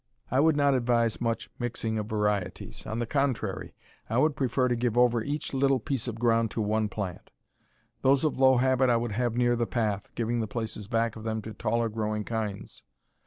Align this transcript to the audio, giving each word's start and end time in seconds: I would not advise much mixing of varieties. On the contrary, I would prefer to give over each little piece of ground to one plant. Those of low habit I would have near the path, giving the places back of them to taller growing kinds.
I 0.31 0.39
would 0.39 0.55
not 0.57 0.73
advise 0.73 1.21
much 1.21 1.51
mixing 1.59 1.99
of 1.99 2.07
varieties. 2.09 2.87
On 2.87 2.97
the 2.97 3.05
contrary, 3.05 3.75
I 4.09 4.17
would 4.17 4.35
prefer 4.35 4.67
to 4.67 4.75
give 4.75 4.97
over 4.97 5.23
each 5.23 5.53
little 5.53 5.79
piece 5.79 6.07
of 6.07 6.17
ground 6.17 6.49
to 6.57 6.61
one 6.63 6.89
plant. 6.89 7.29
Those 8.01 8.23
of 8.23 8.39
low 8.39 8.57
habit 8.57 8.89
I 8.89 8.97
would 8.97 9.11
have 9.11 9.37
near 9.37 9.55
the 9.55 9.67
path, 9.67 10.09
giving 10.15 10.39
the 10.39 10.47
places 10.47 10.87
back 10.87 11.15
of 11.15 11.23
them 11.23 11.39
to 11.43 11.53
taller 11.53 11.87
growing 11.87 12.23
kinds. 12.23 12.83